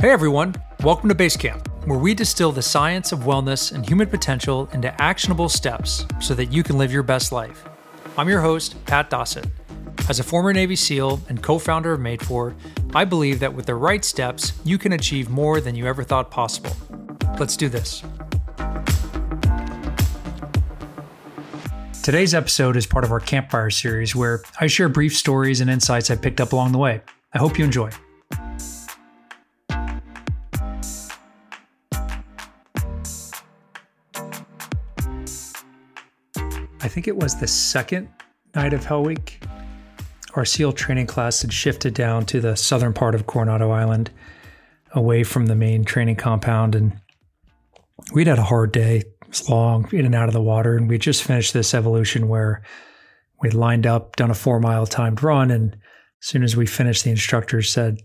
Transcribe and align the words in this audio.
Hey 0.00 0.10
everyone, 0.10 0.54
welcome 0.84 1.08
to 1.08 1.14
Basecamp, 1.16 1.66
where 1.84 1.98
we 1.98 2.14
distill 2.14 2.52
the 2.52 2.62
science 2.62 3.10
of 3.10 3.24
wellness 3.24 3.72
and 3.72 3.84
human 3.84 4.06
potential 4.06 4.68
into 4.72 4.94
actionable 5.02 5.48
steps 5.48 6.06
so 6.20 6.36
that 6.36 6.52
you 6.52 6.62
can 6.62 6.78
live 6.78 6.92
your 6.92 7.02
best 7.02 7.32
life. 7.32 7.64
I'm 8.16 8.28
your 8.28 8.40
host, 8.40 8.76
Pat 8.84 9.10
Dossett. 9.10 9.50
As 10.08 10.20
a 10.20 10.22
former 10.22 10.52
Navy 10.52 10.76
SEAL 10.76 11.20
and 11.28 11.42
co 11.42 11.58
founder 11.58 11.94
of 11.94 11.98
Madefor, 11.98 12.54
I 12.94 13.04
believe 13.04 13.40
that 13.40 13.52
with 13.52 13.66
the 13.66 13.74
right 13.74 14.04
steps, 14.04 14.52
you 14.64 14.78
can 14.78 14.92
achieve 14.92 15.30
more 15.30 15.60
than 15.60 15.74
you 15.74 15.84
ever 15.88 16.04
thought 16.04 16.30
possible. 16.30 16.76
Let's 17.40 17.56
do 17.56 17.68
this. 17.68 18.04
Today's 22.04 22.34
episode 22.34 22.76
is 22.76 22.86
part 22.86 23.02
of 23.02 23.10
our 23.10 23.18
Campfire 23.18 23.70
series 23.70 24.14
where 24.14 24.42
I 24.60 24.68
share 24.68 24.88
brief 24.88 25.16
stories 25.16 25.60
and 25.60 25.68
insights 25.68 26.08
I 26.08 26.14
picked 26.14 26.40
up 26.40 26.52
along 26.52 26.70
the 26.70 26.78
way. 26.78 27.02
I 27.34 27.38
hope 27.38 27.58
you 27.58 27.64
enjoy. 27.64 27.90
I 36.80 36.88
think 36.88 37.08
it 37.08 37.16
was 37.16 37.34
the 37.36 37.48
second 37.48 38.08
night 38.54 38.72
of 38.72 38.84
Hell 38.84 39.02
Week. 39.02 39.42
Our 40.34 40.44
SEAL 40.44 40.74
training 40.74 41.08
class 41.08 41.42
had 41.42 41.52
shifted 41.52 41.92
down 41.92 42.24
to 42.26 42.40
the 42.40 42.56
southern 42.56 42.92
part 42.92 43.16
of 43.16 43.26
Coronado 43.26 43.70
Island, 43.70 44.10
away 44.92 45.24
from 45.24 45.46
the 45.46 45.56
main 45.56 45.84
training 45.84 46.16
compound. 46.16 46.76
And 46.76 47.00
we'd 48.12 48.28
had 48.28 48.38
a 48.38 48.44
hard 48.44 48.70
day. 48.70 48.98
It 48.98 49.28
was 49.28 49.48
long, 49.48 49.88
in 49.92 50.06
and 50.06 50.14
out 50.14 50.28
of 50.28 50.34
the 50.34 50.42
water. 50.42 50.76
And 50.76 50.88
we 50.88 50.98
just 50.98 51.24
finished 51.24 51.52
this 51.52 51.74
evolution 51.74 52.28
where 52.28 52.62
we 53.42 53.50
lined 53.50 53.86
up, 53.86 54.14
done 54.14 54.30
a 54.30 54.34
four 54.34 54.60
mile 54.60 54.86
timed 54.86 55.22
run. 55.22 55.50
And 55.50 55.74
as 55.74 56.28
soon 56.28 56.44
as 56.44 56.56
we 56.56 56.66
finished, 56.66 57.02
the 57.02 57.10
instructor 57.10 57.60
said, 57.60 57.98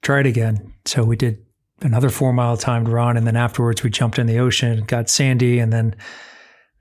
try 0.00 0.20
it 0.20 0.26
again. 0.26 0.72
So 0.86 1.04
we 1.04 1.16
did 1.16 1.44
another 1.82 2.08
four 2.08 2.32
mile 2.32 2.56
timed 2.56 2.88
run. 2.88 3.18
And 3.18 3.26
then 3.26 3.36
afterwards, 3.36 3.82
we 3.82 3.90
jumped 3.90 4.18
in 4.18 4.26
the 4.26 4.38
ocean, 4.38 4.84
got 4.84 5.10
sandy, 5.10 5.58
and 5.58 5.72
then 5.72 5.94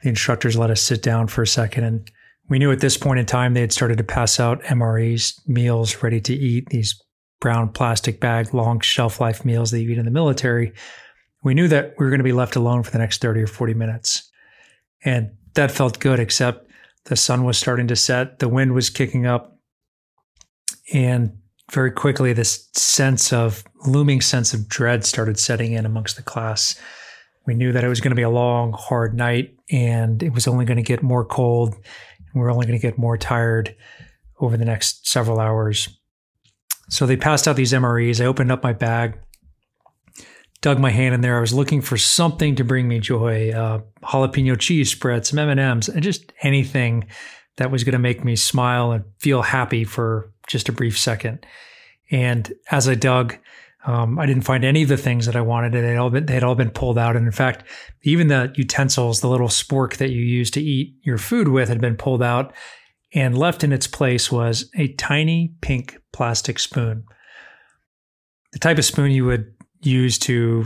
the 0.01 0.09
instructors 0.09 0.57
let 0.57 0.69
us 0.69 0.81
sit 0.81 1.01
down 1.01 1.27
for 1.27 1.41
a 1.41 1.47
second 1.47 1.83
and 1.83 2.11
we 2.49 2.59
knew 2.59 2.71
at 2.71 2.79
this 2.79 2.97
point 2.97 3.19
in 3.19 3.25
time 3.25 3.53
they 3.53 3.61
had 3.61 3.73
started 3.73 3.97
to 3.97 4.03
pass 4.03 4.39
out 4.39 4.63
MREs, 4.63 5.45
meals 5.47 6.01
ready 6.01 6.21
to 6.21 6.33
eat, 6.33 6.69
these 6.69 7.01
brown 7.39 7.69
plastic 7.69 8.19
bag, 8.19 8.53
long 8.53 8.79
shelf 8.79 9.19
life 9.19 9.43
meals 9.43 9.71
that 9.71 9.81
you 9.81 9.89
eat 9.89 9.97
in 9.97 10.05
the 10.05 10.11
military. 10.11 10.73
We 11.43 11.53
knew 11.53 11.67
that 11.67 11.93
we 11.97 12.05
were 12.05 12.09
going 12.09 12.19
to 12.19 12.23
be 12.23 12.31
left 12.31 12.55
alone 12.55 12.83
for 12.83 12.91
the 12.91 12.97
next 12.97 13.21
30 13.21 13.41
or 13.41 13.47
40 13.47 13.73
minutes. 13.73 14.29
And 15.03 15.31
that 15.53 15.71
felt 15.71 15.99
good, 15.99 16.19
except 16.19 16.69
the 17.05 17.15
sun 17.15 17.43
was 17.43 17.57
starting 17.57 17.87
to 17.87 17.95
set, 17.95 18.39
the 18.39 18.49
wind 18.49 18.73
was 18.73 18.89
kicking 18.89 19.25
up. 19.25 19.57
And 20.93 21.37
very 21.71 21.91
quickly, 21.91 22.31
this 22.31 22.69
sense 22.75 23.33
of 23.33 23.63
looming 23.85 24.21
sense 24.21 24.53
of 24.53 24.69
dread 24.69 25.05
started 25.05 25.37
setting 25.37 25.73
in 25.73 25.85
amongst 25.85 26.15
the 26.15 26.23
class. 26.23 26.79
We 27.47 27.55
knew 27.55 27.71
that 27.71 27.83
it 27.83 27.87
was 27.87 28.01
going 28.01 28.11
to 28.11 28.15
be 28.15 28.21
a 28.21 28.29
long, 28.29 28.73
hard 28.73 29.15
night 29.15 29.55
and 29.71 30.21
it 30.21 30.33
was 30.33 30.47
only 30.47 30.65
going 30.65 30.77
to 30.77 30.83
get 30.83 31.01
more 31.01 31.25
cold. 31.25 31.73
And 31.73 32.35
we 32.35 32.41
are 32.41 32.51
only 32.51 32.67
going 32.67 32.77
to 32.77 32.81
get 32.81 32.97
more 32.97 33.17
tired 33.17 33.75
over 34.39 34.57
the 34.57 34.65
next 34.65 35.07
several 35.07 35.39
hours. 35.39 35.89
So 36.89 37.05
they 37.05 37.17
passed 37.17 37.47
out 37.47 37.55
these 37.55 37.73
MREs. 37.73 38.21
I 38.21 38.27
opened 38.27 38.51
up 38.51 38.63
my 38.63 38.73
bag, 38.73 39.17
dug 40.61 40.77
my 40.77 40.91
hand 40.91 41.15
in 41.15 41.21
there. 41.21 41.37
I 41.37 41.41
was 41.41 41.53
looking 41.53 41.81
for 41.81 41.97
something 41.97 42.55
to 42.55 42.63
bring 42.63 42.87
me 42.87 42.99
joy, 42.99 43.51
uh, 43.51 43.79
jalapeno 44.03 44.59
cheese 44.59 44.91
spread, 44.91 45.25
some 45.25 45.39
M&Ms, 45.39 45.89
and 45.89 46.03
just 46.03 46.33
anything 46.43 47.07
that 47.55 47.71
was 47.71 47.83
going 47.83 47.93
to 47.93 47.99
make 47.99 48.23
me 48.23 48.35
smile 48.35 48.91
and 48.91 49.05
feel 49.19 49.41
happy 49.41 49.83
for 49.83 50.31
just 50.47 50.69
a 50.69 50.73
brief 50.73 50.97
second. 50.97 51.45
And 52.11 52.53
as 52.71 52.87
I 52.87 52.95
dug, 52.95 53.37
um, 53.87 54.19
I 54.19 54.25
didn't 54.25 54.43
find 54.43 54.65
any 54.65 54.83
of 54.83 54.89
the 54.89 54.97
things 54.97 55.25
that 55.27 55.37
I 55.37 55.41
wanted. 55.41 55.71
They 55.71 55.95
all 55.95 56.09
been 56.09 56.25
they 56.25 56.33
had 56.33 56.43
all 56.43 56.55
been 56.55 56.69
pulled 56.69 56.97
out, 56.97 57.15
and 57.15 57.25
in 57.25 57.31
fact, 57.31 57.63
even 58.03 58.27
the 58.27 58.53
utensils, 58.57 59.21
the 59.21 59.29
little 59.29 59.47
spork 59.47 59.95
that 59.95 60.09
you 60.09 60.21
use 60.21 60.51
to 60.51 60.61
eat 60.61 60.95
your 61.03 61.17
food 61.17 61.47
with, 61.47 61.69
had 61.69 61.79
been 61.79 61.95
pulled 61.95 62.21
out. 62.21 62.53
And 63.13 63.37
left 63.37 63.63
in 63.63 63.71
its 63.71 63.87
place 63.87 64.29
was 64.29 64.69
a 64.75 64.93
tiny 64.95 65.55
pink 65.61 65.97
plastic 66.11 66.59
spoon, 66.59 67.05
the 68.51 68.59
type 68.59 68.77
of 68.77 68.83
spoon 68.83 69.11
you 69.11 69.23
would 69.23 69.53
use 69.81 70.19
to 70.19 70.65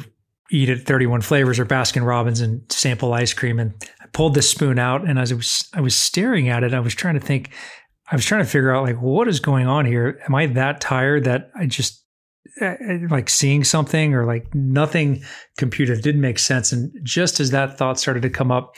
eat 0.50 0.70
at 0.70 0.82
31 0.82 1.22
flavors 1.22 1.60
or 1.60 1.66
Baskin 1.66 2.06
Robbins 2.06 2.42
and 2.42 2.64
sample 2.72 3.14
ice 3.14 3.34
cream. 3.34 3.60
And 3.60 3.76
I 4.02 4.08
pulled 4.08 4.34
this 4.34 4.50
spoon 4.50 4.80
out, 4.80 5.08
and 5.08 5.20
as 5.20 5.32
I 5.32 5.36
was 5.36 5.70
I 5.76 5.82
was 5.82 5.96
staring 5.96 6.50
at 6.50 6.64
it, 6.64 6.74
I 6.74 6.80
was 6.80 6.96
trying 6.96 7.20
to 7.20 7.26
think. 7.26 7.52
I 8.12 8.16
was 8.16 8.26
trying 8.26 8.44
to 8.44 8.50
figure 8.50 8.76
out 8.76 8.84
like 8.84 9.00
what 9.00 9.28
is 9.28 9.40
going 9.40 9.68
on 9.68 9.86
here. 9.86 10.20
Am 10.28 10.34
I 10.34 10.48
that 10.48 10.82
tired 10.82 11.24
that 11.26 11.52
I 11.56 11.68
just 11.68 12.02
like 13.10 13.30
seeing 13.30 13.64
something 13.64 14.14
or 14.14 14.26
like 14.26 14.54
nothing 14.54 15.24
computed 15.58 16.02
didn't 16.02 16.22
make 16.22 16.40
sense. 16.40 16.72
And 16.72 16.92
just 17.04 17.40
as 17.40 17.52
that 17.52 17.78
thought 17.78 18.00
started 18.00 18.22
to 18.24 18.30
come 18.30 18.52
up, 18.52 18.78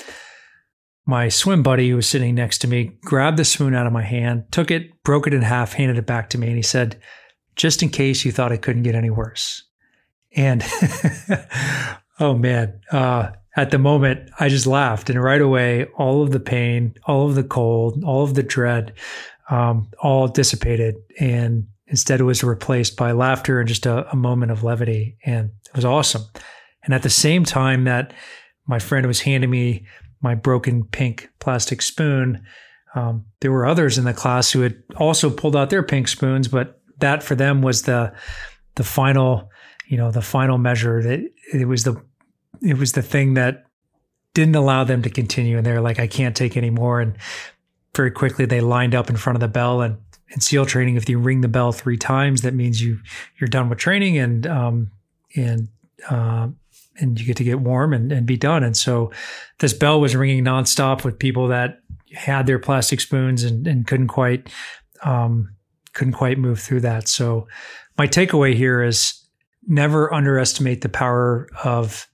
my 1.05 1.27
swim 1.29 1.63
buddy 1.63 1.89
who 1.89 1.97
was 1.97 2.07
sitting 2.07 2.35
next 2.35 2.59
to 2.59 2.67
me 2.67 2.97
grabbed 3.03 3.37
the 3.37 3.45
spoon 3.45 3.75
out 3.75 3.87
of 3.87 3.93
my 3.93 4.03
hand, 4.03 4.45
took 4.51 4.71
it, 4.71 5.03
broke 5.03 5.27
it 5.27 5.33
in 5.33 5.41
half, 5.41 5.73
handed 5.73 5.97
it 5.97 6.05
back 6.05 6.29
to 6.29 6.37
me, 6.37 6.47
and 6.47 6.55
he 6.55 6.61
said, 6.61 6.99
Just 7.55 7.83
in 7.83 7.89
case 7.89 8.23
you 8.23 8.31
thought 8.31 8.51
it 8.51 8.61
couldn't 8.61 8.83
get 8.83 8.95
any 8.95 9.09
worse. 9.09 9.63
And 10.35 10.63
oh 12.19 12.35
man, 12.35 12.79
uh, 12.91 13.31
at 13.55 13.71
the 13.71 13.77
moment, 13.77 14.29
I 14.39 14.49
just 14.49 14.65
laughed. 14.65 15.09
And 15.09 15.21
right 15.21 15.41
away, 15.41 15.85
all 15.97 16.23
of 16.23 16.31
the 16.31 16.39
pain, 16.39 16.95
all 17.05 17.27
of 17.27 17.35
the 17.35 17.43
cold, 17.43 18.03
all 18.03 18.23
of 18.23 18.33
the 18.33 18.43
dread, 18.43 18.93
um, 19.49 19.89
all 19.99 20.27
dissipated. 20.27 20.95
And 21.19 21.67
Instead, 21.87 22.19
it 22.19 22.23
was 22.23 22.43
replaced 22.43 22.95
by 22.95 23.11
laughter 23.11 23.59
and 23.59 23.67
just 23.67 23.85
a, 23.85 24.09
a 24.11 24.15
moment 24.15 24.51
of 24.51 24.63
levity. 24.63 25.17
And 25.25 25.51
it 25.67 25.75
was 25.75 25.85
awesome. 25.85 26.23
And 26.83 26.93
at 26.93 27.03
the 27.03 27.09
same 27.09 27.43
time 27.43 27.83
that 27.85 28.13
my 28.67 28.79
friend 28.79 29.05
was 29.05 29.21
handing 29.21 29.49
me 29.49 29.85
my 30.21 30.35
broken 30.35 30.85
pink 30.85 31.29
plastic 31.39 31.81
spoon, 31.81 32.43
um, 32.95 33.25
there 33.41 33.51
were 33.51 33.65
others 33.65 33.97
in 33.97 34.05
the 34.05 34.13
class 34.13 34.51
who 34.51 34.61
had 34.61 34.81
also 34.95 35.29
pulled 35.29 35.55
out 35.55 35.69
their 35.69 35.83
pink 35.83 36.07
spoons, 36.07 36.47
but 36.47 36.79
that 36.99 37.23
for 37.23 37.35
them 37.35 37.61
was 37.61 37.83
the 37.83 38.13
the 38.75 38.83
final, 38.83 39.49
you 39.87 39.97
know, 39.97 40.11
the 40.11 40.21
final 40.21 40.57
measure. 40.57 41.01
That 41.01 41.19
it 41.53 41.67
was 41.67 41.83
the 41.83 42.01
it 42.61 42.77
was 42.77 42.93
the 42.93 43.01
thing 43.01 43.33
that 43.33 43.63
didn't 44.33 44.55
allow 44.55 44.83
them 44.83 45.01
to 45.01 45.09
continue, 45.09 45.57
and 45.57 45.65
they're 45.65 45.81
like, 45.81 45.99
I 45.99 46.07
can't 46.07 46.35
take 46.35 46.55
any 46.55 46.69
more. 46.69 47.01
And 47.01 47.17
very 47.95 48.11
quickly 48.11 48.45
they 48.45 48.61
lined 48.61 48.95
up 48.95 49.09
in 49.09 49.17
front 49.17 49.35
of 49.35 49.41
the 49.41 49.47
bell 49.47 49.81
and 49.81 49.97
SEAL 50.41 50.65
training, 50.65 50.95
if 50.95 51.07
you 51.09 51.19
ring 51.19 51.41
the 51.41 51.47
bell 51.47 51.71
three 51.71 51.97
times, 51.97 52.41
that 52.41 52.53
means 52.53 52.81
you 52.81 52.99
you're 53.39 53.47
done 53.47 53.69
with 53.69 53.77
training 53.77 54.17
and 54.17 54.47
um, 54.47 54.91
and 55.35 55.67
uh, 56.09 56.47
and 56.99 57.19
you 57.19 57.25
get 57.25 57.37
to 57.37 57.43
get 57.43 57.59
warm 57.59 57.93
and, 57.93 58.11
and 58.11 58.25
be 58.25 58.37
done. 58.37 58.63
And 58.63 58.77
so 58.77 59.11
this 59.59 59.73
bell 59.73 59.99
was 59.99 60.15
ringing 60.15 60.43
nonstop 60.43 61.03
with 61.03 61.19
people 61.19 61.47
that 61.47 61.79
had 62.13 62.45
their 62.45 62.59
plastic 62.59 63.01
spoons 63.01 63.43
and, 63.43 63.67
and 63.67 63.87
couldn't 63.87 64.07
quite 64.07 64.51
um, 65.03 65.53
couldn't 65.93 66.13
quite 66.13 66.37
move 66.37 66.59
through 66.59 66.81
that. 66.81 67.07
So 67.07 67.47
my 67.97 68.07
takeaway 68.07 68.55
here 68.55 68.81
is 68.81 69.13
never 69.67 70.13
underestimate 70.13 70.81
the 70.81 70.89
power 70.89 71.49
of 71.63 72.07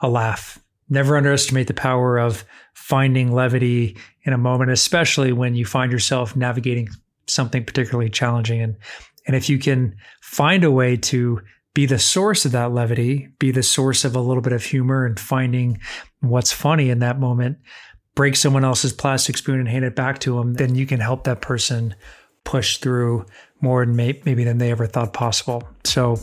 a 0.00 0.08
laugh. 0.08 0.58
Never 0.88 1.16
underestimate 1.16 1.68
the 1.68 1.74
power 1.74 2.18
of 2.18 2.44
finding 2.74 3.32
levity 3.32 3.96
in 4.24 4.32
a 4.32 4.38
moment, 4.38 4.70
especially 4.70 5.32
when 5.32 5.54
you 5.54 5.64
find 5.64 5.90
yourself 5.90 6.36
navigating 6.36 6.88
something 7.26 7.64
particularly 7.64 8.10
challenging. 8.10 8.60
And, 8.60 8.76
and 9.26 9.36
if 9.36 9.48
you 9.48 9.58
can 9.58 9.96
find 10.22 10.64
a 10.64 10.70
way 10.70 10.96
to 10.96 11.40
be 11.74 11.86
the 11.86 11.98
source 11.98 12.44
of 12.44 12.52
that 12.52 12.72
levity, 12.72 13.28
be 13.38 13.50
the 13.50 13.62
source 13.62 14.04
of 14.04 14.14
a 14.14 14.20
little 14.20 14.42
bit 14.42 14.52
of 14.52 14.64
humor 14.64 15.06
and 15.06 15.18
finding 15.18 15.78
what's 16.20 16.52
funny 16.52 16.90
in 16.90 16.98
that 16.98 17.18
moment, 17.18 17.58
break 18.14 18.36
someone 18.36 18.64
else's 18.64 18.92
plastic 18.92 19.38
spoon 19.38 19.58
and 19.58 19.68
hand 19.68 19.84
it 19.84 19.96
back 19.96 20.18
to 20.20 20.36
them, 20.36 20.54
then 20.54 20.74
you 20.74 20.86
can 20.86 21.00
help 21.00 21.24
that 21.24 21.40
person 21.40 21.94
push 22.44 22.78
through 22.78 23.24
more 23.60 23.86
may, 23.86 24.20
maybe 24.24 24.44
than 24.44 24.58
they 24.58 24.70
ever 24.70 24.86
thought 24.86 25.12
possible. 25.12 25.66
So 25.84 26.18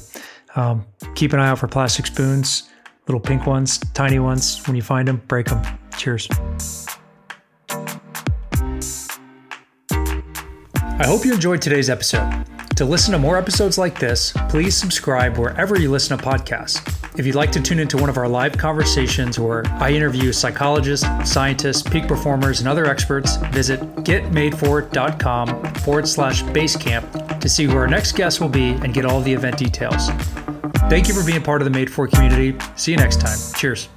um, 0.55 0.85
keep 1.15 1.33
an 1.33 1.39
eye 1.39 1.47
out 1.47 1.59
for 1.59 1.67
plastic 1.67 2.05
spoons, 2.05 2.69
little 3.07 3.21
pink 3.21 3.47
ones, 3.47 3.79
tiny 3.93 4.19
ones. 4.19 4.65
When 4.67 4.75
you 4.75 4.81
find 4.81 5.07
them, 5.07 5.21
break 5.27 5.47
them. 5.47 5.61
Cheers. 5.97 6.27
I 10.99 11.07
hope 11.07 11.23
you 11.23 11.33
enjoyed 11.33 11.61
today's 11.61 11.89
episode. 11.89 12.45
To 12.75 12.83
listen 12.83 13.13
to 13.13 13.17
more 13.17 13.37
episodes 13.37 13.77
like 13.77 13.97
this, 13.97 14.33
please 14.49 14.75
subscribe 14.75 15.37
wherever 15.37 15.79
you 15.79 15.89
listen 15.91 16.17
to 16.17 16.23
podcasts. 16.23 16.79
If 17.17 17.25
you'd 17.25 17.35
like 17.35 17.53
to 17.53 17.61
tune 17.61 17.79
into 17.79 17.97
one 17.97 18.09
of 18.09 18.17
our 18.17 18.27
live 18.27 18.57
conversations 18.57 19.39
where 19.39 19.65
I 19.81 19.91
interview 19.91 20.33
psychologists, 20.33 21.07
scientists, 21.23 21.81
peak 21.81 22.05
performers, 22.05 22.59
and 22.59 22.67
other 22.67 22.85
experts, 22.85 23.37
visit 23.47 23.79
getmadefor.com 24.03 25.73
forward 25.75 26.07
slash 26.07 26.43
basecamp 26.43 27.39
to 27.39 27.47
see 27.47 27.63
who 27.63 27.77
our 27.77 27.87
next 27.87 28.13
guest 28.13 28.41
will 28.41 28.49
be 28.49 28.71
and 28.71 28.93
get 28.93 29.05
all 29.05 29.21
the 29.21 29.33
event 29.33 29.57
details. 29.57 30.09
Thank 30.89 31.07
you 31.07 31.13
for 31.13 31.25
being 31.25 31.41
part 31.41 31.61
of 31.61 31.71
the 31.71 31.79
Madefor 31.79 32.11
community. 32.11 32.57
See 32.75 32.91
you 32.91 32.97
next 32.97 33.21
time. 33.21 33.37
Cheers. 33.55 33.87